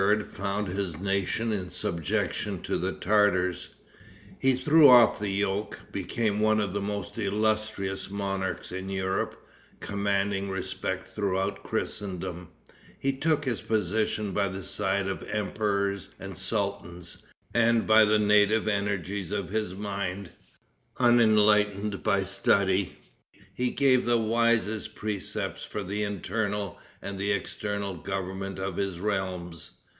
found 0.33 0.67
his 0.67 0.97
nation 0.99 1.53
in 1.53 1.69
subjection 1.69 2.59
to 2.59 2.75
the 2.79 2.91
Tartars. 2.91 3.75
He 4.39 4.55
threw 4.55 4.89
off 4.89 5.19
the 5.19 5.29
yoke; 5.29 5.79
became 5.91 6.39
one 6.39 6.59
of 6.59 6.73
the 6.73 6.81
most 6.81 7.19
illustrious 7.19 8.09
monarchs 8.09 8.71
in 8.71 8.89
Europe, 8.89 9.39
commanding 9.79 10.49
respect 10.49 11.13
throughout 11.15 11.61
Christendom; 11.61 12.47
he 12.97 13.13
took 13.13 13.45
his 13.45 13.61
position 13.61 14.31
by 14.31 14.47
the 14.49 14.63
side 14.63 15.05
of 15.05 15.21
emperors 15.29 16.09
and 16.19 16.35
sultans, 16.35 17.21
and 17.53 17.85
by 17.85 18.03
the 18.03 18.19
native 18.19 18.67
energies 18.67 19.31
of 19.31 19.49
his 19.49 19.75
mind, 19.75 20.31
unenlightened 20.97 22.01
by 22.01 22.23
study, 22.23 22.97
he 23.53 23.69
gave 23.69 24.07
the 24.07 24.17
wisest 24.17 24.95
precepts 24.95 25.63
for 25.63 25.83
the 25.83 26.03
internal 26.03 26.79
and 27.03 27.19
the 27.19 27.31
external 27.31 27.93
government 27.93 28.57
of 28.57 28.77
his 28.77 28.99
realms. 28.99 29.71